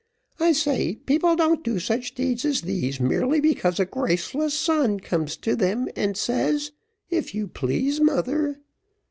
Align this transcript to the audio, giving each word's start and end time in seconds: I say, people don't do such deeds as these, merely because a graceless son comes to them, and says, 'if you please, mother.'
I 0.39 0.53
say, 0.53 0.95
people 0.95 1.35
don't 1.35 1.63
do 1.63 1.77
such 1.77 2.15
deeds 2.15 2.43
as 2.43 2.61
these, 2.61 2.99
merely 2.99 3.39
because 3.39 3.79
a 3.79 3.85
graceless 3.85 4.57
son 4.57 4.99
comes 4.99 5.37
to 5.37 5.55
them, 5.55 5.89
and 5.95 6.17
says, 6.17 6.71
'if 7.11 7.35
you 7.35 7.47
please, 7.47 8.01
mother.' 8.01 8.61